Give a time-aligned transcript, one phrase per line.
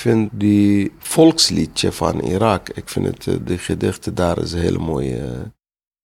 [0.00, 5.16] vind die volksliedje van Irak, ik vind het, eh, de gedichten daar is mooie.
[5.16, 5.48] eh,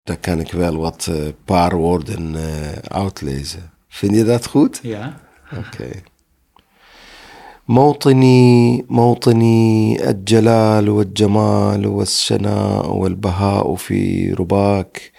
[0.03, 3.71] daar kan ik wel wat eh, paar woorden eh, uitlezen.
[3.89, 4.81] Vind je dat goed?
[4.83, 5.21] Ja.
[5.53, 6.03] أوكي
[7.69, 15.13] موطني موطني الجلال والجمال والسناء والبهاء في رباك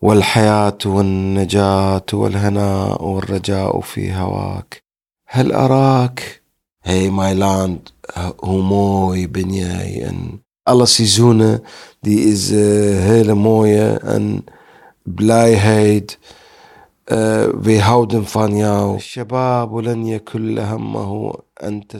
[0.00, 4.82] والحياة والنجاة والهناء والرجاء في هواك
[5.26, 6.42] هل أراك
[6.84, 10.02] hey Mailand, eh, hoe mooi ben jij.
[10.02, 11.62] En alle seizoenen,
[12.00, 12.58] die is uh,
[13.00, 14.44] hele mooie en
[15.02, 16.18] blijheid.
[17.04, 19.00] Eh, we houden van jou.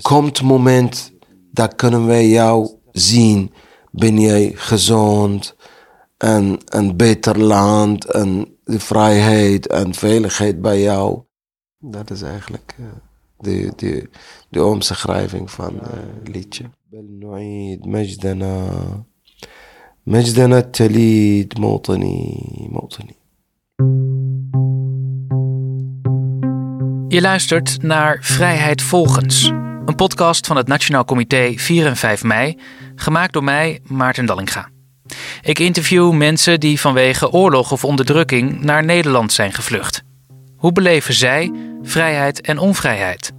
[0.02, 1.12] Komt moment,
[1.52, 3.52] dat kunnen wij jou zien.
[3.90, 5.56] Ben jij gezond
[6.16, 11.22] en een beter land en de vrijheid en veiligheid bij jou.
[11.78, 12.74] Dat is eigenlijk
[13.43, 14.09] de, de,
[14.49, 16.65] de omschrijving van het liedje.
[16.91, 19.03] بل نعيد مجدنا
[20.07, 23.15] مجدنا التليد موطني موطني
[27.07, 29.43] Je luistert naar Vrijheid Volgens,
[29.85, 32.57] een podcast van het Nationaal Comité 4 en 5 mei,
[32.95, 34.69] gemaakt door mij, Maarten Dallinga.
[35.41, 40.03] Ik interview mensen die vanwege oorlog of onderdrukking naar Nederland zijn gevlucht.
[40.64, 43.32] Hoe beleven zij vrijheid en onvrijheid?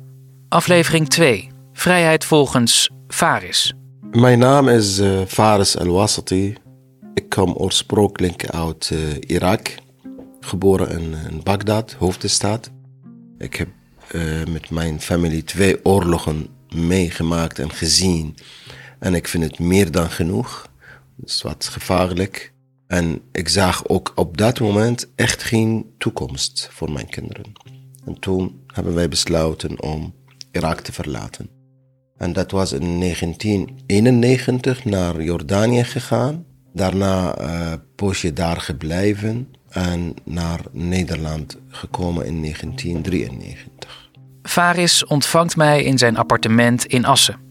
[0.49, 1.49] Aflevering 2.
[1.73, 3.73] Vrijheid volgens Faris.
[4.11, 6.55] Mijn naam is uh, Faris Al-Wasati.
[7.13, 9.75] Ik kom oorspronkelijk uit uh, Irak,
[10.39, 12.71] geboren in, in Bagdad, hoofdstad.
[13.37, 13.69] Ik heb
[14.49, 18.35] met mijn familie twee oorlogen meegemaakt en gezien.
[18.99, 20.67] En ik vind het meer dan genoeg.
[21.19, 22.53] Het is wat gevaarlijk.
[22.95, 27.52] En ik zag ook op dat moment echt geen toekomst voor mijn kinderen.
[28.05, 30.13] En toen hebben wij besloten om
[30.52, 31.49] Irak te verlaten.
[32.17, 36.45] En dat was in 1991 naar Jordanië gegaan.
[36.73, 44.09] Daarna uh, poosje daar gebleven en naar Nederland gekomen in 1993.
[44.43, 47.45] Faris ontvangt mij in zijn appartement in Assen.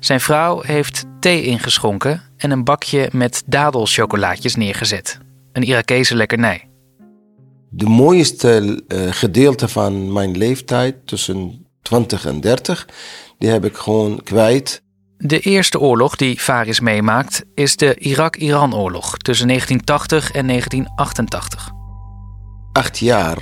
[0.00, 5.18] Zijn vrouw heeft thee ingeschonken en een bakje met dadelchocolaatjes neergezet.
[5.52, 6.68] Een Irakese lekkernij.
[7.70, 12.88] De mooiste uh, gedeelte van mijn leeftijd, tussen 20 en 30,
[13.38, 14.82] die heb ik gewoon kwijt.
[15.16, 21.70] De eerste oorlog die Faris meemaakt is de Irak-Iran-oorlog tussen 1980 en 1988.
[22.72, 23.38] Acht jaar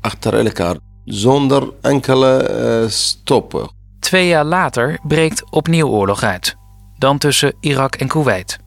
[0.00, 2.50] achter elkaar, zonder enkele
[2.82, 3.68] uh, stoppen.
[4.02, 6.56] Twee jaar later breekt opnieuw oorlog uit.
[6.98, 8.58] Dan tussen Irak en Kuwait.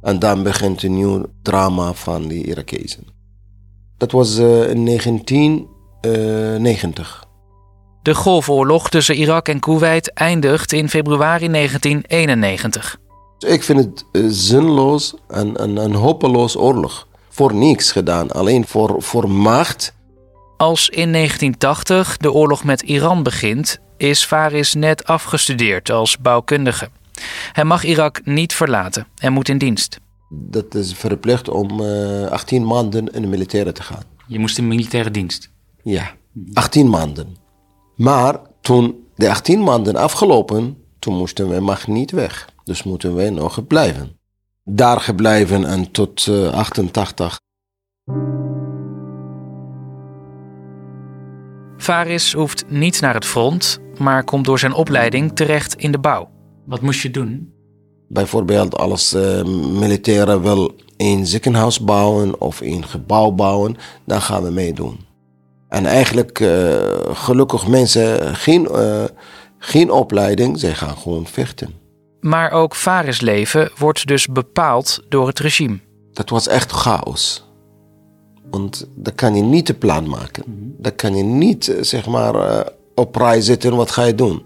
[0.00, 3.06] En dan begint een nieuw drama van de Irakezen.
[3.96, 7.24] Dat was uh, in 1990.
[8.02, 12.98] De golfoorlog tussen Irak en Kuwait eindigt in februari 1991.
[13.38, 17.06] Ik vind het uh, zinloos en een, een hopeloos oorlog.
[17.28, 19.94] Voor niks gedaan, alleen voor, voor macht.
[20.56, 26.88] Als in 1980 de oorlog met Iran begint, is Faris net afgestudeerd als bouwkundige.
[27.52, 30.00] Hij mag Irak niet verlaten en moet in dienst.
[30.28, 34.02] Dat is verplicht om uh, 18 maanden in de militaire te gaan.
[34.26, 35.50] Je moest in militaire dienst?
[35.82, 36.14] Ja,
[36.52, 37.36] 18 maanden.
[37.96, 42.48] Maar toen de 18 maanden afgelopen, toen moesten wij mag niet weg.
[42.64, 44.18] Dus moeten wij nog blijven.
[44.64, 47.40] Daar gebleven en tot uh, 88.
[51.82, 56.30] Faris hoeft niet naar het front, maar komt door zijn opleiding terecht in de bouw.
[56.66, 57.52] Wat moest je doen?
[58.08, 59.44] Bijvoorbeeld als uh,
[59.78, 63.76] militairen wil een ziekenhuis bouwen of een gebouw bouwen,
[64.06, 65.06] dan gaan we meedoen.
[65.68, 66.80] En eigenlijk, uh,
[67.12, 69.04] gelukkig mensen, geen, uh,
[69.58, 71.74] geen opleiding, zij gaan gewoon vechten.
[72.20, 75.78] Maar ook Faris leven wordt dus bepaald door het regime.
[76.12, 77.51] Dat was echt chaos.
[78.50, 80.44] Want dan kan je niet een plan maken.
[80.78, 82.60] Dan kan je niet, zeg maar, uh,
[82.94, 84.42] op rij zitten, wat ga je doen?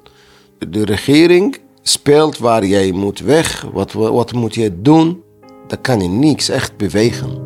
[0.69, 5.23] De regering speelt waar jij moet weg, wat, wat moet je doen?
[5.67, 7.45] Dan kan je niks echt bewegen.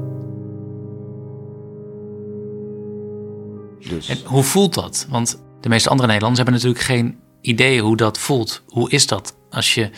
[3.88, 4.08] Dus.
[4.08, 5.06] En hoe voelt dat?
[5.10, 8.62] Want de meeste andere Nederlanders hebben natuurlijk geen idee hoe dat voelt.
[8.68, 9.90] Hoe is dat als je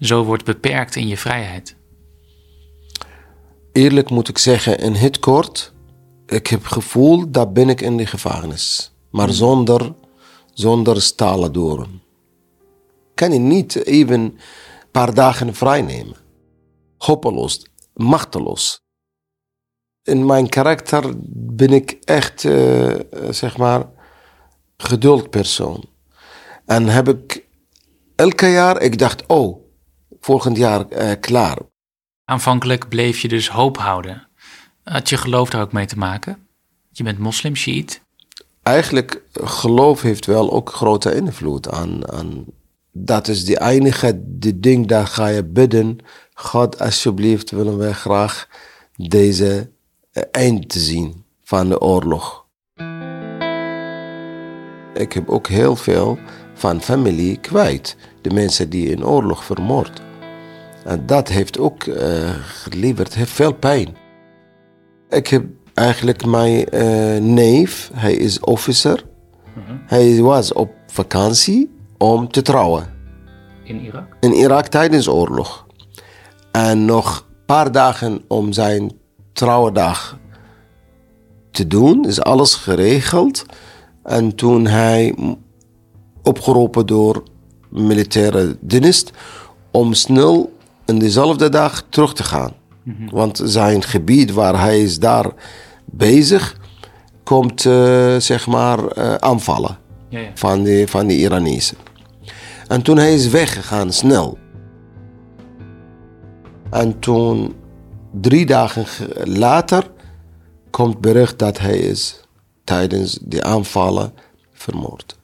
[0.00, 1.76] zo wordt beperkt in je vrijheid?
[3.72, 5.72] Eerlijk moet ik zeggen, in het kort,
[6.30, 8.92] ik heb het gevoel dat ben ik in de gevangenis.
[9.10, 9.94] Maar zonder,
[10.52, 12.02] zonder stalen doren.
[13.14, 14.38] Kan je niet even een
[14.90, 16.16] paar dagen vrij nemen.
[16.98, 18.80] Hopeloos, machteloos
[20.02, 22.94] in mijn karakter ben ik echt, uh,
[23.30, 23.88] zeg maar,
[24.76, 25.84] geduld persoon.
[26.66, 27.46] En heb ik
[28.16, 29.64] elke jaar, ik dacht, oh,
[30.20, 31.58] volgend jaar uh, klaar.
[32.24, 34.28] Aanvankelijk bleef je dus hoop houden.
[34.90, 36.46] Had je geloof daar ook mee te maken?
[36.90, 38.02] Je bent moslim, shiit.
[38.62, 42.44] Eigenlijk, geloof heeft wel ook grote invloed aan, aan
[42.92, 45.98] dat is de enige de ding, daar ga je bidden.
[46.34, 48.48] God, alsjeblieft willen wij graag
[48.96, 49.70] deze
[50.12, 52.46] eh, eind zien van de oorlog.
[54.94, 56.18] Ik heb ook heel veel
[56.54, 57.96] van familie kwijt.
[58.20, 60.02] De mensen die in oorlog vermoord.
[60.84, 63.99] En dat heeft ook uh, geleverd heeft veel pijn.
[65.10, 69.04] Ik heb eigenlijk mijn uh, neef, hij is officer.
[69.86, 72.86] Hij was op vakantie om te trouwen.
[73.64, 74.16] In Irak?
[74.20, 75.66] In Irak tijdens oorlog.
[76.52, 78.92] En nog een paar dagen om zijn
[79.32, 80.18] trouwdag
[81.50, 83.46] te doen, is alles geregeld.
[84.02, 85.14] En toen hij
[86.22, 87.22] opgeroepen door
[87.68, 89.10] militaire dienst
[89.70, 90.52] om snel
[90.86, 92.52] in dezelfde dag terug te gaan.
[92.82, 93.08] Mhm.
[93.10, 95.30] Want zijn gebied waar hij is daar
[95.84, 96.56] bezig,
[97.24, 99.78] komt uh, zeg maar uh, aanvallen
[100.08, 100.30] ja, ja.
[100.34, 101.76] Van, de, van de Iranezen.
[102.66, 104.38] En toen hij is weggegaan, snel.
[106.70, 107.54] En toen,
[108.12, 108.86] drie dagen
[109.24, 109.90] later,
[110.70, 112.20] komt bericht dat hij is
[112.64, 114.12] tijdens die aanvallen
[114.52, 115.18] vermoord.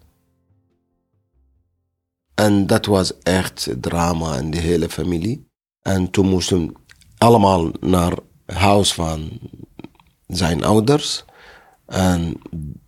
[2.34, 5.48] En dat was echt drama in de hele familie.
[5.82, 6.74] En toen moesten
[7.26, 8.12] allemaal naar
[8.46, 9.28] huis van
[10.26, 11.24] zijn ouders.
[11.86, 12.40] En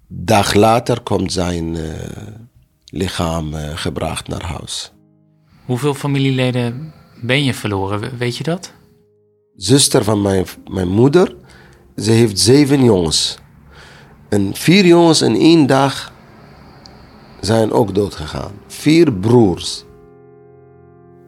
[0.07, 1.93] dag later komt zijn uh,
[2.85, 4.93] lichaam uh, gebracht naar huis.
[5.65, 8.73] Hoeveel familieleden ben je verloren, weet je dat?
[9.57, 11.37] Zuster van mijn, mijn moeder,
[11.97, 13.39] ze heeft zeven jongens.
[14.29, 16.13] En vier jongens in één dag
[17.41, 18.53] zijn ook dood gegaan.
[18.67, 19.85] Vier broers.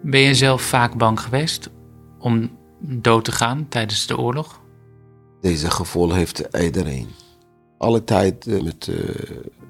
[0.03, 1.71] Ben je zelf vaak bang geweest
[2.19, 4.61] om dood te gaan tijdens de oorlog?
[5.41, 7.09] Deze gevoel heeft iedereen.
[7.79, 8.97] Alle tijd eh, met uh,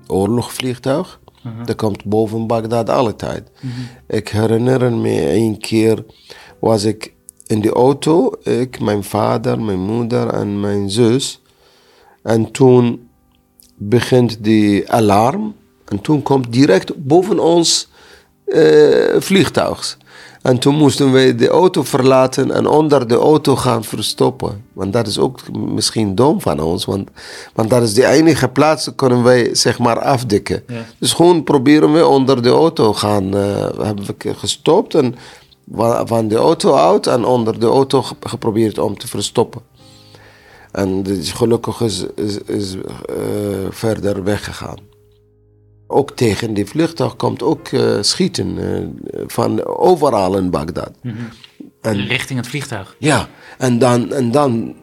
[0.06, 1.20] oorlogvliegtuig.
[1.46, 3.50] Uh Dat komt boven Bagdad alle tijd.
[3.60, 3.72] Mhm.
[4.06, 6.04] Ik herinner me een keer
[6.60, 7.14] was ik
[7.46, 8.32] in de auto.
[8.42, 11.42] Ik, mijn vader, mijn moeder en mijn zus.
[12.22, 13.08] En toen
[13.76, 15.54] begint die alarm.
[15.84, 17.88] En toen komt direct boven ons
[18.46, 19.98] uh, vliegtuig.
[20.42, 24.64] En toen moesten we de auto verlaten en onder de auto gaan verstoppen.
[24.72, 27.10] Want dat is ook misschien dom van ons, want,
[27.54, 30.64] want dat is de enige plaats kunnen wij zeg maar afdekken.
[30.98, 33.36] Dus gewoon proberen we onder de auto gaan.
[33.36, 35.14] Uh, hebben we gestopt en
[36.04, 39.62] van de auto uit en onder de auto geprobeerd om te verstoppen.
[40.72, 42.82] En gelukkig is, is, is uh,
[43.70, 44.89] verder weggegaan.
[45.92, 50.92] Ook tegen die vliegtuig komt ook uh, schieten uh, van overal in Bagdad.
[51.02, 51.28] Mm -hmm.
[51.80, 52.96] en, Richting het vliegtuig?
[52.98, 53.28] Ja,
[53.58, 54.74] en dan, en dan,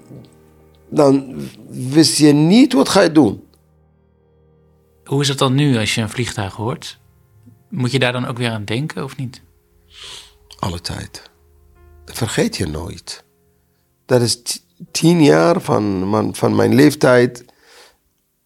[0.89, 1.35] dan
[1.69, 3.43] wist je niet wat ga je doen.
[5.03, 6.99] Hoe is het dan nu als je een vliegtuig hoort?
[7.69, 9.41] Moet je daar dan ook weer aan denken of niet?
[10.59, 11.29] Alle tijd.
[12.05, 13.23] Dat vergeet je nooit.
[14.05, 14.41] Dat is
[14.91, 17.45] tien jaar van, van mijn leeftijd.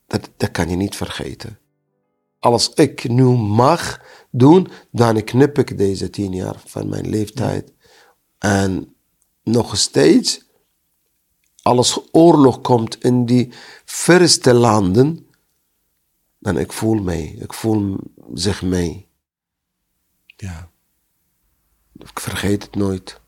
[0.07, 1.59] Dat, dat kan je niet vergeten.
[2.41, 4.01] Als ik nu mag
[4.31, 7.73] doen, dan knip ik deze tien jaar van mijn leeftijd.
[8.37, 8.95] En
[9.43, 10.45] nog steeds,
[11.61, 13.53] als oorlog komt in die
[13.85, 15.27] verste landen,
[16.39, 17.35] dan ik voel mee.
[17.39, 17.97] Ik voel
[18.33, 19.07] zich mee.
[20.25, 20.69] Ja.
[21.97, 23.21] Ik vergeet het nooit.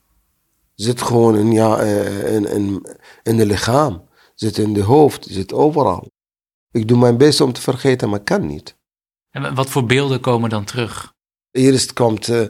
[0.75, 2.86] Zit gewoon in, ja, eh, in, in,
[3.24, 4.08] in het lichaam.
[4.36, 5.25] Zit in de hoofd.
[5.29, 6.12] Zit overal.
[6.72, 8.75] Ik doe mijn best om te vergeten, maar kan niet.
[9.34, 11.13] En wat voor beelden komen dan terug?
[11.52, 12.42] Eerst komt uh,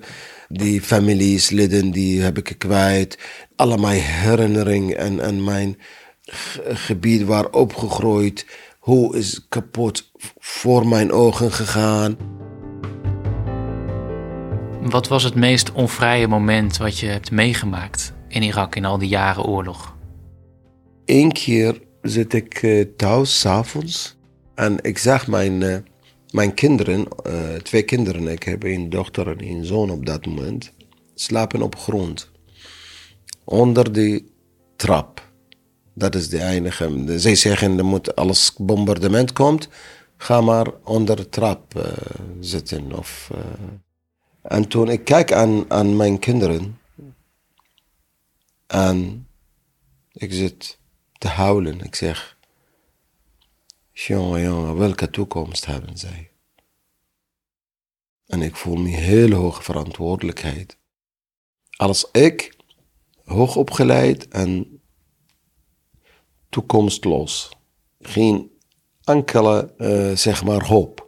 [0.48, 3.18] die familiesleden, die heb ik kwijt.
[3.56, 5.80] Allemaal herinneringen en, en mijn
[6.68, 8.46] gebied waar opgegroeid.
[8.80, 12.18] Hoe is kapot voor mijn ogen gegaan.
[14.82, 19.10] Wat was het meest onvrije moment wat je hebt meegemaakt in Irak in al die
[19.10, 19.96] jaren oorlog?
[21.06, 24.18] Eén keer zit ik uh, thuis, s'avonds.
[24.56, 25.86] En ik zag mijn...
[26.34, 30.72] Mijn kinderen, uh, twee kinderen, ik heb een dochter en een zoon op dat moment,
[31.16, 32.32] slapen op grond.
[33.44, 34.24] Onder de
[34.76, 35.32] trap.
[35.94, 37.04] Dat is de enige.
[37.20, 39.68] Zij zeggen, er moet, als bombardement komt,
[40.18, 41.84] ga maar onder de trap uh,
[42.40, 42.98] zitten.
[42.98, 43.40] Of, uh.
[44.42, 46.80] En toen ik kijk aan, aan mijn kinderen,
[48.68, 49.28] en
[50.12, 50.78] ik zit
[51.18, 51.82] te huilen.
[51.82, 52.38] Ik zeg,
[53.96, 56.32] Jongen, jongen, welke toekomst hebben zij?
[58.26, 60.78] En ik voel me heel hoge verantwoordelijkheid.
[61.76, 62.58] Als ik
[63.26, 64.82] hoog opgeleid en
[66.50, 67.52] toekomstloos,
[68.00, 68.52] geen
[69.04, 71.02] enkele, uh, zeg maar, hoop.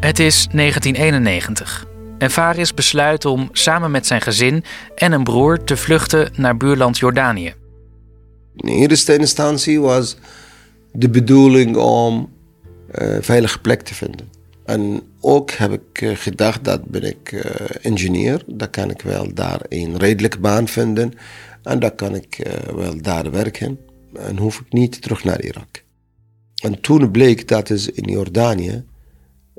[0.00, 5.76] Het is 1991 en Faris besluit om samen met zijn gezin en een broer te
[5.76, 7.54] vluchten naar buurland Jordanië.
[8.56, 10.16] In eerste instantie was
[10.92, 12.32] de bedoeling om
[12.90, 14.28] een uh, veilige plek te vinden.
[14.64, 17.44] En ook heb ik uh, gedacht dat ben ik uh,
[17.80, 21.12] ingenieur, dan kan ik wel daar een redelijke baan vinden
[21.62, 23.78] en dan kan ik wel daar werken
[24.14, 25.84] en hoef ik niet terug naar Irak.
[26.62, 28.84] En toen bleek dat is in Jordanië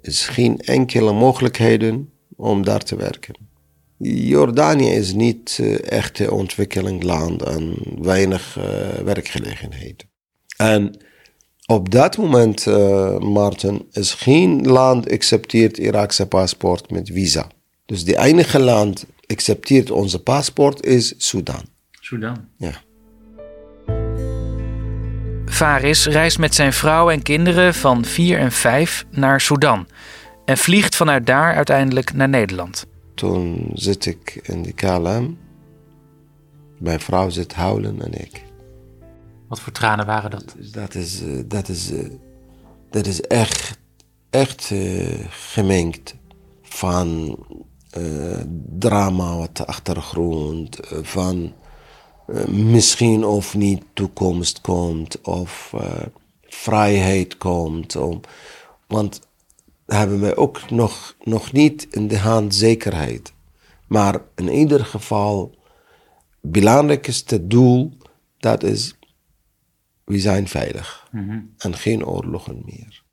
[0.01, 3.35] is geen enkele mogelijkheden om daar te werken.
[3.97, 8.63] Jordanië is niet uh, echt een ontwikkelingland en weinig uh,
[9.03, 10.05] werkgelegenheid.
[10.57, 10.97] En
[11.65, 17.47] op dat moment, uh, Martin, is geen land accepteert Iraakse paspoort met visa.
[17.85, 21.61] Dus de enige land accepteert onze paspoort is Sudan.
[21.91, 22.47] Sudan?
[22.57, 22.83] Ja.
[25.45, 29.87] Faris reist met zijn vrouw en kinderen van 4 en 5 naar Sudan
[30.45, 32.85] en vliegt vanuit daar uiteindelijk naar Nederland.
[33.13, 35.37] Toen zit ik in de KLM.
[36.77, 38.43] Mijn vrouw zit huilen en ik.
[39.47, 40.55] Wat voor tranen waren dat?
[40.71, 42.09] Dat is, uh, dat is, uh,
[42.89, 43.77] dat is echt,
[44.29, 46.15] echt uh, gemengd
[46.61, 47.37] van
[48.79, 51.53] drama wat de achtergrond, van
[52.47, 55.73] misschien of niet toekomst komt of
[56.41, 57.95] vrijheid komt.
[57.95, 58.21] Om,
[58.87, 59.21] want
[59.85, 63.33] hebben wij ook nog, nog niet in de hand zekerheid.
[63.87, 65.55] Maar in ieder geval,
[66.41, 67.97] het belangrijkste doel,
[68.37, 68.97] dat is,
[70.03, 71.07] we zijn veilig.
[71.11, 71.53] Mm-hmm.
[71.57, 73.03] En geen oorlogen meer.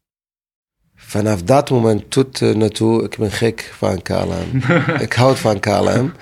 [0.94, 4.62] Vanaf dat moment tot uh, naartoe, ik ben gek van KLM.
[5.06, 6.12] ik houd van KLM.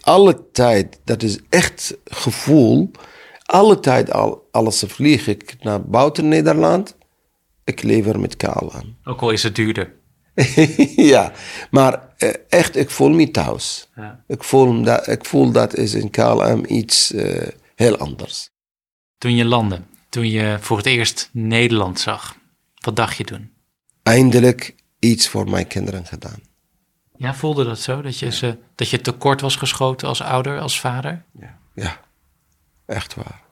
[0.00, 2.90] Alle tijd, dat is echt gevoel.
[3.44, 6.96] Alle tijd, al, als vlieg ik naar buiten Nederland,
[7.70, 8.96] ik lever met KLM.
[9.04, 9.92] Ook al is het duurder.
[11.12, 11.32] ja,
[11.70, 13.88] maar uh, echt, ik voel me thuis.
[13.94, 14.24] Ja.
[14.26, 18.50] Ik, voel dat, ik voel dat is in KLM iets uh, heel anders.
[19.18, 22.36] Toen je landde, toen je voor het eerst Nederland zag,
[22.80, 23.50] wat dacht je toen?
[24.02, 26.40] Eindelijk iets voor mijn kinderen gedaan.
[27.16, 28.02] Ja, voelde dat zo?
[28.02, 28.32] Dat je, ja.
[28.32, 31.24] ze, dat je tekort was geschoten als ouder, als vader?
[31.38, 32.00] Ja, ja.
[32.86, 33.42] echt waar.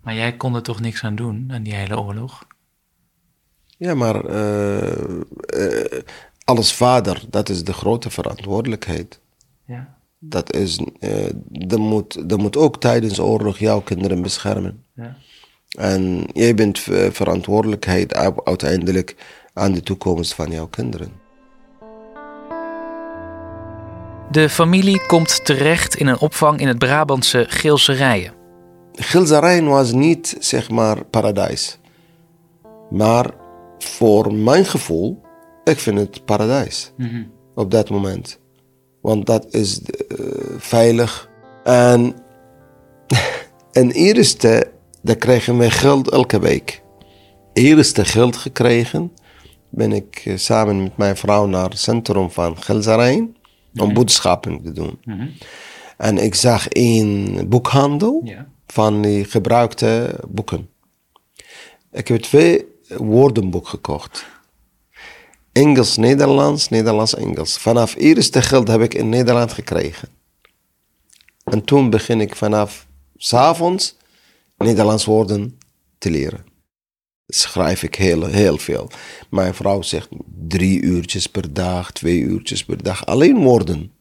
[0.00, 2.46] Maar jij kon er toch niks aan doen, aan die hele oorlog?
[3.78, 4.78] Ja, maar uh,
[5.56, 6.00] uh,
[6.44, 9.20] als vader, dat is de grote verantwoordelijkheid.
[9.66, 9.96] Ja.
[10.18, 14.84] Dat is, uh, dat, moet, dat moet ook tijdens oorlog jouw kinderen beschermen.
[14.94, 15.16] Ja.
[15.78, 16.78] En jij bent
[17.10, 19.16] verantwoordelijkheid uiteindelijk
[19.52, 21.12] aan de toekomst van jouw kinderen.
[24.30, 28.32] De familie komt terecht in een opvang in het Brabantse Geelse Rijen.
[28.92, 31.78] Geelse Rijen was niet, zeg maar, paradijs.
[32.90, 33.30] Maar
[33.88, 35.20] voor mijn gevoel,
[35.64, 37.30] ik vind het paradijs mm-hmm.
[37.54, 38.40] op dat moment.
[39.00, 40.26] Want dat is uh,
[40.56, 41.30] veilig.
[41.64, 42.14] En
[43.72, 44.70] en eerste,
[45.02, 46.82] dan kregen we geld elke week.
[47.52, 49.12] Eerste geld gekregen,
[49.70, 53.36] ben ik uh, samen met mijn vrouw naar het centrum van Gelzarijn
[53.76, 54.98] om boodschappen te doen.
[55.04, 55.32] Mm-hmm.
[55.96, 58.32] En ik zag een boekhandel
[58.66, 60.68] van die gebruikte boeken.
[61.92, 62.66] Ik heb twee
[62.96, 64.26] woordenboek gekocht.
[65.52, 67.56] Engels, Nederlands, Nederlands, Engels.
[67.56, 70.08] Vanaf eerste geld heb ik in Nederland gekregen.
[71.44, 73.96] En toen begin ik vanaf s avonds
[74.56, 75.58] Nederlands woorden
[75.98, 76.44] te leren.
[77.26, 78.90] Schrijf ik heel, heel veel.
[79.30, 80.08] Mijn vrouw zegt
[80.48, 83.92] drie uurtjes per dag, twee uurtjes per dag, alleen woorden.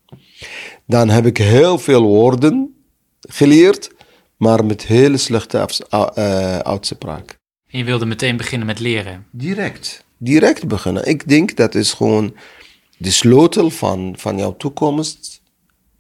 [0.86, 2.86] Dan heb ik heel veel woorden
[3.20, 3.92] geleerd,
[4.38, 7.37] maar met hele slechte uh, uitspraak.
[7.68, 9.26] En je wilde meteen beginnen met leren.
[9.32, 10.06] Direct.
[10.18, 11.08] Direct beginnen.
[11.08, 12.36] Ik denk dat is gewoon
[12.98, 15.42] de sleutel van, van jouw toekomst.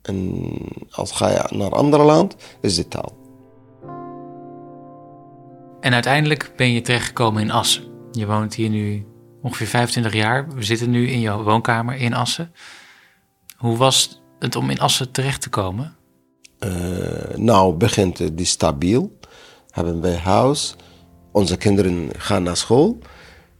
[0.01, 0.49] En
[0.89, 3.17] als ga je naar een ander land, is de taal.
[5.79, 7.83] En uiteindelijk ben je terechtgekomen in Assen.
[8.11, 9.05] Je woont hier nu
[9.41, 10.47] ongeveer 25 jaar.
[10.53, 12.51] We zitten nu in jouw woonkamer in Assen.
[13.57, 15.95] Hoe was het om in Assen terecht te komen?
[16.59, 19.17] Uh, nou, begint het stabiel.
[19.69, 20.75] Hebben wij huis.
[21.37, 22.97] Onze kinderen gaan naar school.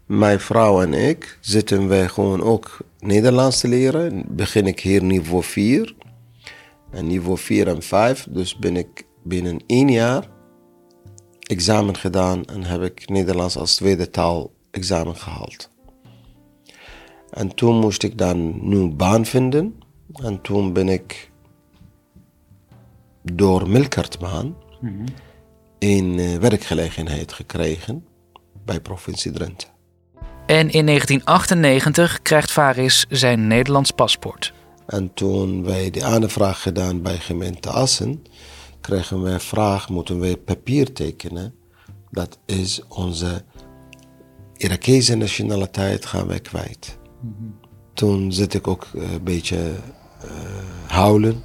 [0.05, 4.23] Mijn vrouw en ik zitten wij gewoon ook Nederlands te leren.
[4.27, 5.95] Begin ik hier niveau 4.
[6.91, 8.27] En niveau 4 en 5.
[8.29, 10.29] Dus ben ik binnen één jaar
[11.39, 15.69] examen gedaan en heb ik Nederlands als tweede taal examen gehaald.
[17.29, 19.75] En toen moest ik dan nu baan vinden.
[20.23, 21.31] En toen ben ik
[23.23, 24.55] door Milkertbaan
[25.79, 28.05] een eh, werkgelegenheid gekregen
[28.65, 29.67] bij provincie Drenthe.
[30.45, 34.53] En in 1998 krijgt Faris zijn Nederlands paspoort.
[34.85, 38.23] En toen wij de aanvraag gedaan bij gemeente Assen,
[38.81, 41.55] kregen wij vraag, moeten wij papier tekenen.
[42.11, 43.43] Dat is onze
[44.57, 46.97] Irakese nationaliteit gaan wij kwijt.
[47.93, 49.75] Toen zit ik ook eh, een beetje
[50.21, 50.29] eh,
[50.87, 51.43] huilen.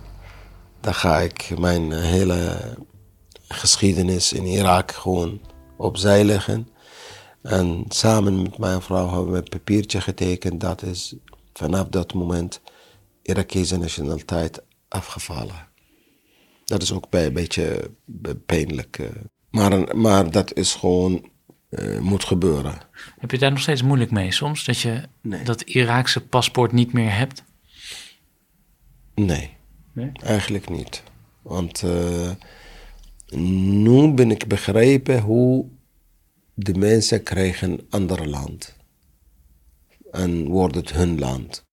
[0.80, 2.58] Dan ga ik mijn hele
[3.52, 5.40] geschiedenis in Irak gewoon
[5.76, 6.68] opzij leggen.
[7.42, 10.60] En samen met mijn vrouw hebben we een papiertje getekend.
[10.60, 11.14] Dat is
[11.52, 12.60] vanaf dat moment
[13.22, 15.68] Irakese nationaliteit afgevallen.
[16.64, 17.90] Dat is ook bij een beetje
[18.46, 18.98] pijnlijk.
[18.98, 19.06] eh.
[19.50, 21.30] Maar, maar dat is gewoon,
[21.68, 22.78] eh, moet gebeuren.
[23.18, 24.64] Heb je daar nog steeds moeilijk mee soms?
[24.64, 25.44] Dat je Nee.
[25.44, 27.42] dat Iraakse paspoort niet meer hebt?
[29.14, 29.56] Nee,
[29.92, 30.10] Nee?
[30.24, 31.02] eigenlijk niet.
[31.42, 32.30] Want eh,
[33.36, 35.66] nu ben ik begrepen hoe
[36.54, 38.76] de mensen krijgen een ander land.
[40.10, 41.64] En wordt het hun land.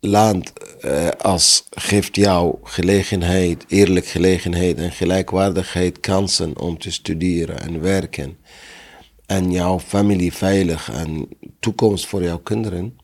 [0.00, 7.80] Land eh, als geeft jou gelegenheid, eerlijk gelegenheid en gelijkwaardigheid kansen om te studeren en
[7.80, 8.36] werken.
[9.26, 11.28] En jouw familie veilig en
[11.60, 12.98] toekomst voor jouw kinderen.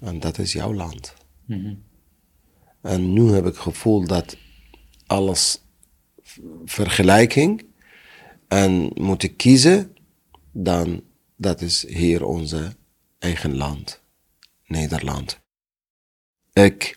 [0.00, 1.14] En dat is jouw land.
[2.82, 4.36] En nu heb ik het gevoel dat
[5.06, 5.61] alles
[6.64, 7.64] vergelijking
[8.48, 9.96] en moet ik kiezen,
[10.52, 11.02] dan
[11.36, 12.76] dat is hier onze
[13.18, 14.00] eigen land,
[14.66, 15.40] Nederland.
[16.52, 16.96] Ik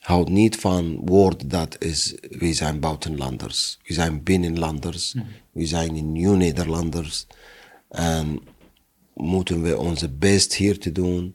[0.00, 5.14] houd niet van woord dat is, we zijn buitenlanders, we zijn binnenlanders,
[5.52, 7.26] we zijn nieuw Nederlanders.
[7.88, 8.40] En
[9.14, 11.34] moeten we onze best hier te doen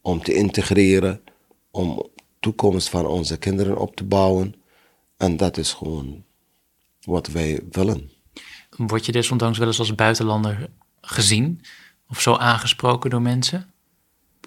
[0.00, 1.20] om te integreren,
[1.70, 2.08] om
[2.40, 4.54] toekomst van onze kinderen op te bouwen.
[5.16, 6.24] En dat is gewoon
[7.06, 8.10] wat wij willen.
[8.76, 10.68] Word je desondanks wel eens als buitenlander
[11.00, 11.60] gezien?
[12.08, 13.70] Of zo aangesproken door mensen?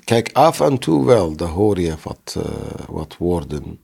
[0.04, 3.80] Kijk, af en toe wel, dan hoor je wat, eh, wat woorden.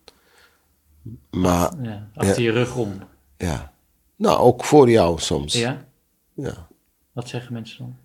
[1.32, 3.00] Maar Ja, achter je rug om.
[3.38, 3.74] ja,
[4.16, 5.54] nou ook voor jou soms.
[5.54, 5.86] Ja?
[6.34, 6.68] Ja.
[7.12, 7.96] Wat zeggen mensen dan?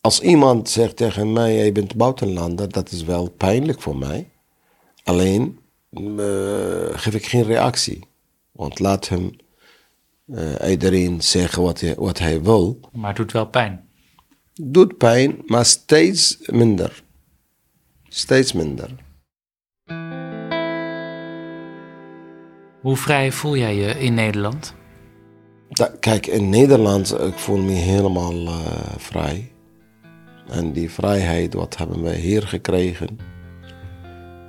[0.00, 4.30] Als iemand zegt tegen mij, jij bent buitenlander, dat is wel pijnlijk voor mij.
[5.04, 5.58] Alleen
[5.90, 8.06] eh, geef ik geen reactie.
[8.62, 9.30] Want laat hem
[10.26, 12.80] eh, iedereen zeggen wat hij, wat hij wil.
[12.92, 13.88] Maar het doet wel pijn.
[14.54, 17.02] Doet pijn, maar steeds minder.
[18.08, 18.90] Steeds minder.
[22.80, 24.74] Hoe vrij voel jij je in Nederland?
[25.68, 29.52] Da- kijk, in Nederland, ik voel me helemaal eh, vrij.
[30.48, 33.18] En die vrijheid, wat hebben wij hier gekregen?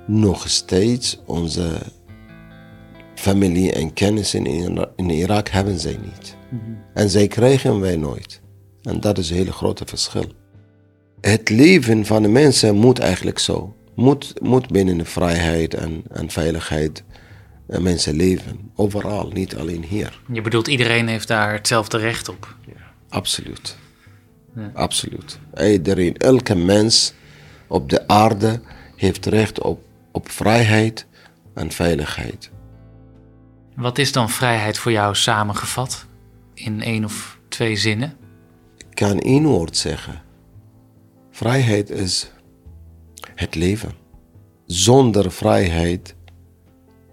[0.06, 1.78] Nog steeds onze
[3.14, 6.36] familie en kennissen in, in Irak hebben zij niet.
[6.94, 8.40] En zij krijgen wij nooit.
[8.82, 10.32] En dat is een hele grote verschil.
[11.20, 13.76] Het leven van de mensen moet eigenlijk zo.
[13.94, 17.04] Moet, moet binnen de vrijheid en, en veiligheid
[17.66, 18.70] eh, mensen leven.
[18.74, 20.20] Overal, niet alleen hier.
[20.32, 22.56] Je bedoelt, iedereen heeft daar hetzelfde recht op.
[23.08, 23.76] Absoluut.
[24.72, 25.38] Absoluut.
[25.60, 27.14] Iedereen, elke mens
[27.66, 28.60] op de aarde
[28.96, 29.80] heeft recht op,
[30.12, 31.06] op vrijheid
[31.54, 32.50] en veiligheid.
[33.76, 36.06] Wat is dan vrijheid voor jou samengevat?
[36.54, 38.16] In één of twee zinnen?
[38.78, 40.22] Ik kan één woord zeggen.
[41.30, 42.32] Vrijheid is
[43.34, 43.92] het leven.
[44.66, 46.14] Zonder vrijheid,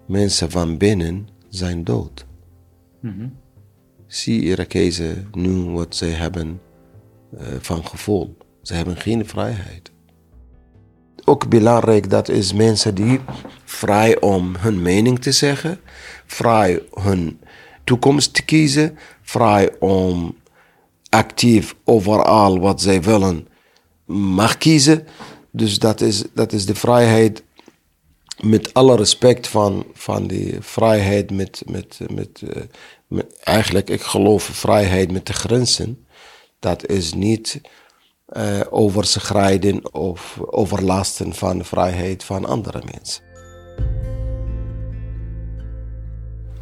[0.06, 2.26] mensen van binnen zijn dood.
[4.06, 6.60] Zie Irakezen nu wat zij hebben
[7.38, 8.36] eh, van gevoel.
[8.62, 9.92] Ze hebben geen vrijheid.
[11.24, 13.20] Ook belangrijk dat is mensen die
[13.64, 15.80] vrij om hun mening te zeggen,
[16.32, 17.40] vrij hun
[17.84, 20.36] toekomst te kiezen, vrij om
[21.08, 23.48] actief overal wat zij willen
[24.06, 25.06] mag kiezen.
[25.50, 27.42] Dus dat is, dat is de vrijheid
[28.40, 32.42] met alle respect van, van die vrijheid met, met, met,
[33.08, 36.06] eh, eigenlijk ik geloof vrijheid met de grenzen.
[36.58, 37.60] Dat is niet
[38.26, 43.31] eh overschrijden of overlasten van de vrijheid van andere mensen.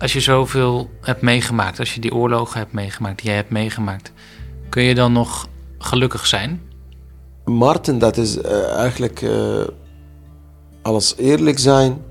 [0.00, 4.12] Als je zoveel hebt meegemaakt, als je die oorlogen hebt meegemaakt, die jij hebt meegemaakt,
[4.68, 6.62] kun je dan nog gelukkig zijn?
[7.44, 9.64] Martin, dat is eh, eigenlijk, eh,
[10.82, 12.02] als eerlijk zijn,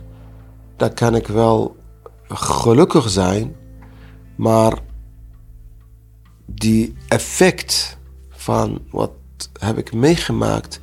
[0.78, 1.76] dan kan ik wel
[2.28, 3.56] gelukkig zijn,
[4.36, 4.74] Maar
[6.46, 7.98] die effect
[8.30, 9.12] van wat
[9.60, 10.80] heb ik meegemaakt,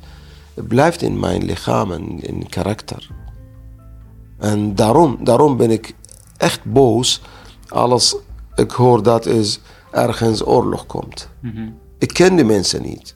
[0.53, 3.09] blijft in mijn lichaam en in karakter.
[4.37, 5.95] En daarom, daarom ben ik
[6.37, 7.21] echt boos
[7.67, 8.15] als
[8.55, 9.59] ik hoor dat is
[9.91, 11.29] ergens oorlog komt.
[11.97, 13.15] Ik ken die mensen niet.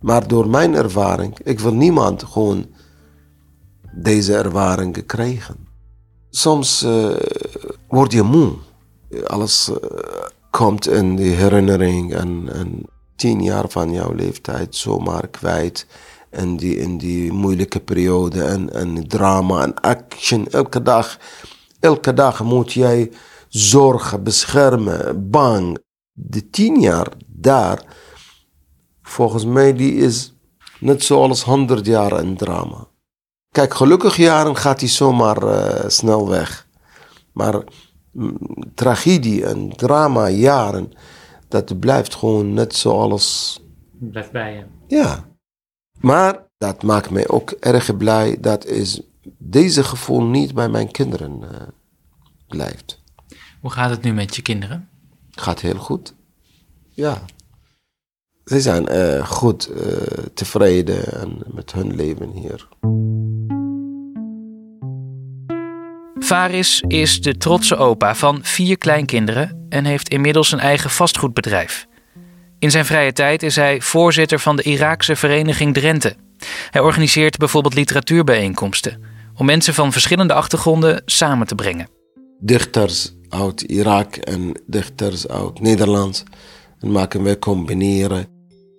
[0.00, 2.66] Maar door mijn ervaring, ik wil niemand gewoon
[3.92, 5.56] deze ervaringen krijgen.
[6.30, 7.16] Soms uh,
[7.88, 8.52] word je moe.
[9.26, 9.76] Alles uh,
[10.50, 12.82] komt in die herinnering en, en,
[13.16, 15.86] tien jaar van jouw leeftijd zomaar kwijt.
[16.30, 20.48] En die, in die moeilijke periode en, en drama en action.
[20.48, 21.18] Elke dag,
[21.80, 23.10] elke dag moet jij
[23.48, 25.78] zorgen, beschermen, bang.
[26.12, 27.82] De tien jaar daar,
[29.02, 30.34] volgens mij, die is
[30.80, 32.86] net zoals honderd jaar een drama.
[33.50, 36.66] Kijk, gelukkig jaren gaat hij zomaar uh, snel weg.
[37.32, 37.62] Maar
[38.12, 38.36] mm,
[38.74, 40.92] tragedie en drama jaren,
[41.48, 43.60] dat blijft gewoon net zoals...
[43.98, 44.64] Blijft bij je.
[44.96, 45.24] Ja.
[46.00, 49.00] Maar dat maakt mij ook erg blij dat is
[49.38, 51.48] deze gevoel niet bij mijn kinderen uh,
[52.46, 53.02] blijft.
[53.60, 54.88] Hoe gaat het nu met je kinderen?
[55.30, 56.14] Gaat heel goed.
[56.90, 57.22] Ja.
[58.44, 59.76] Ze zijn uh, goed uh,
[60.34, 62.68] tevreden en met hun leven hier.
[66.20, 71.86] Faris is de trotse opa van vier kleinkinderen en heeft inmiddels een eigen vastgoedbedrijf.
[72.58, 76.16] In zijn vrije tijd is hij voorzitter van de Iraakse Vereniging Drenthe.
[76.70, 79.02] Hij organiseert bijvoorbeeld literatuurbijeenkomsten
[79.38, 81.88] om mensen van verschillende achtergronden samen te brengen.
[82.40, 86.24] Dichters uit Irak en dichters uit Nederland
[86.80, 88.26] en maken wij combineren.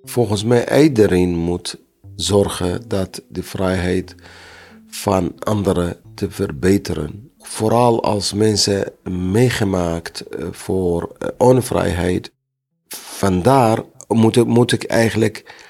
[0.03, 1.77] Volgens mij iedereen moet
[2.15, 4.15] zorgen dat de vrijheid
[4.87, 7.31] van anderen te verbeteren.
[7.37, 8.91] Vooral als mensen
[9.31, 12.31] meegemaakt voor onvrijheid.
[12.87, 13.83] Vandaar
[14.45, 15.68] moet ik eigenlijk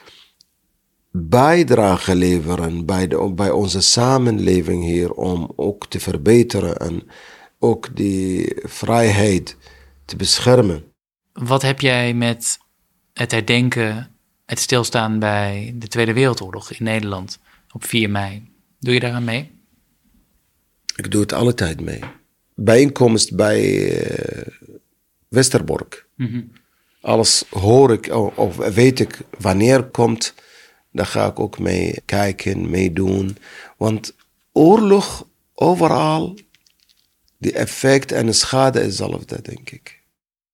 [1.20, 7.04] bijdrage leveren bij, de, bij onze samenleving hier om ook te verbeteren en
[7.60, 9.58] ook die vrijheid
[10.06, 10.84] te beschermen.
[11.34, 12.58] Wat heb jij met
[13.14, 17.40] het herdenken, het stilstaan bij de Tweede Wereldoorlog in Nederland
[17.72, 18.48] op 4 mei?
[18.80, 19.52] Doe je daaraan mee?
[20.96, 22.00] Ik doe het alle tijd mee.
[22.56, 24.48] Bijeenkomst bij uh,
[25.28, 26.08] Westerbork.
[26.16, 26.52] Mm
[27.02, 30.34] Alles hoor ik of weet ik wanneer komt,
[30.92, 33.38] dan ga ik ook mee kijken, meedoen.
[33.78, 34.16] Want
[34.52, 36.38] oorlog overal,
[37.38, 40.04] de effect en de schade is hetzelfde, denk ik.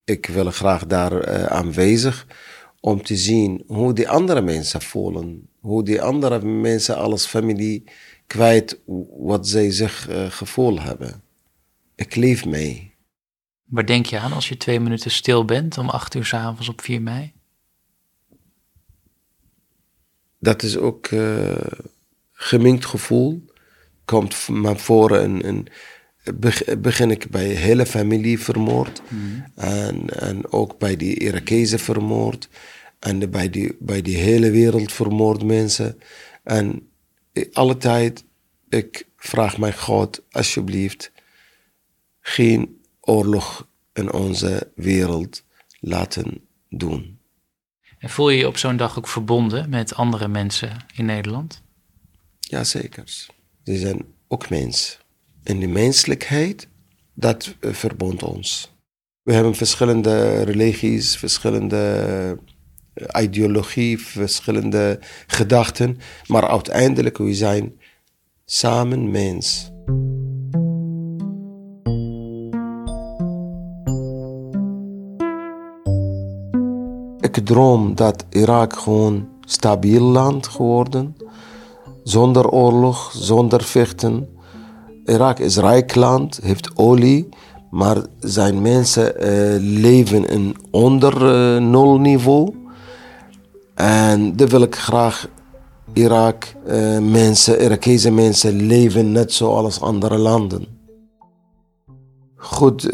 [0.04, 2.28] Ik wil graag daar uh, aanwezig
[2.80, 5.50] om te zien hoe die andere mensen voelen.
[5.60, 7.84] Hoe die andere mensen als familie
[8.28, 8.80] kwijt
[9.18, 11.24] wat zij zich uh, gevoel hebben.
[11.96, 12.94] Ik leef mee.
[13.66, 16.70] Waar denk je aan als je twee minuten stil bent om acht uur s avonds
[16.70, 17.35] op 4 mei?
[20.46, 21.56] Dat is ook uh,
[22.34, 23.46] gemengd gevoel.
[24.06, 25.68] Komt maar voor een, een
[26.82, 29.02] begin ik bij de hele familie vermoord.
[29.08, 29.46] Mm.
[29.56, 32.50] En, en ook bij die Irakezen vermoord.
[33.00, 36.00] En bij die, bij die hele wereld vermoord mensen.
[36.44, 36.90] En
[37.52, 38.24] alle tijd,
[38.70, 41.12] ik vraag mijn God, alsjeblieft,
[42.22, 45.44] geen oorlog in onze wereld
[45.80, 47.15] laten doen.
[48.06, 51.62] En voel je je op zo'n dag ook verbonden met andere mensen in Nederland?
[52.40, 53.04] Jazeker.
[53.64, 55.00] Ze zijn ook mens.
[55.44, 56.68] En die menselijkheid,
[57.14, 58.74] dat verbond ons.
[59.22, 62.40] We hebben verschillende religies, verschillende
[63.20, 67.80] ideologie, verschillende gedachten, maar uiteindelijk we zijn
[68.46, 69.72] samen mens.
[77.44, 81.16] Droom dat Irak gewoon stabiel land geworden,
[82.04, 84.28] zonder oorlog, zonder vechten.
[85.06, 87.30] Irak is rijk land, heeft olie,
[87.72, 92.56] maar zijn mensen uh, leven in onder uh, nul niveau.
[93.76, 95.28] En dat wil ik graag
[95.94, 100.68] Irak uh, mensen, Irakese mensen leven net zoals andere landen.
[102.36, 102.90] Goed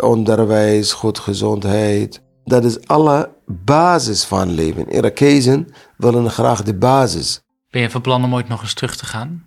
[0.00, 2.22] onderwijs, goed gezondheid.
[2.44, 4.88] Dat is alle basis van leven.
[4.88, 7.40] Irakezen willen graag de basis.
[7.70, 9.46] Ben je van plan om ooit nog eens terug te gaan?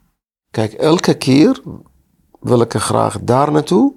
[0.52, 1.62] Kijk, elke keer
[2.40, 3.94] wil ik er graag daar naartoe.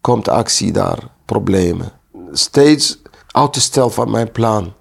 [0.00, 1.92] Komt actie daar, problemen.
[2.32, 4.74] Steeds uitstel van mijn plan.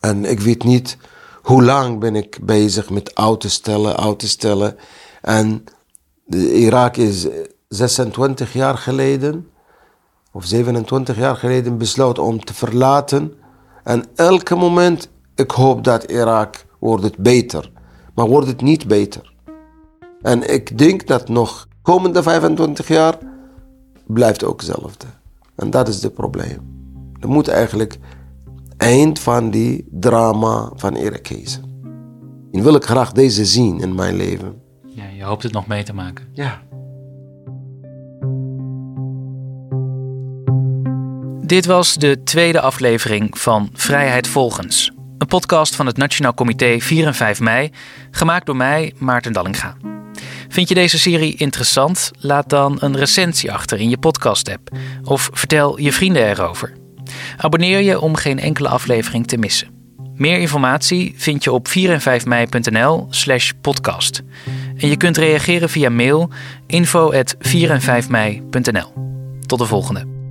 [0.00, 0.96] En ik weet niet
[1.42, 4.76] hoe lang ben ik bezig met auto's stellen, auto's stellen.
[5.20, 5.64] En
[6.52, 7.26] Irak is
[7.68, 9.50] 26 jaar geleden.
[10.32, 13.32] of 27 jaar geleden besloot om te verlaten.
[13.82, 17.70] En elke moment, ik hoop dat Irak wordt het beter.
[18.14, 19.32] Maar wordt het niet beter.
[20.22, 23.18] En ik denk dat nog komende 25 jaar
[24.06, 25.06] blijft ook hetzelfde.
[25.54, 26.60] En dat is het probleem.
[27.20, 27.98] Er moet eigenlijk
[28.76, 31.62] eind van die drama van Irakezen.
[32.52, 34.60] En wil ik graag deze zien in mijn leven.
[34.82, 36.28] Ja, je hoopt het nog mee te maken.
[36.32, 36.62] Ja.
[41.52, 44.90] Dit was de tweede aflevering van Vrijheid Volgens.
[45.18, 47.70] Een podcast van het Nationaal Comité 4 en 5 mei,
[48.10, 49.76] gemaakt door mij, Maarten Dallinga.
[50.48, 52.10] Vind je deze serie interessant?
[52.18, 54.70] Laat dan een recensie achter in je podcast-app
[55.04, 56.72] of vertel je vrienden erover.
[57.36, 59.68] Abonneer je om geen enkele aflevering te missen.
[60.14, 64.22] Meer informatie vind je op 4en5mei.nl slash podcast.
[64.76, 66.30] En je kunt reageren via mail
[66.66, 68.92] info at 4en5mei.nl.
[69.46, 70.21] Tot de volgende.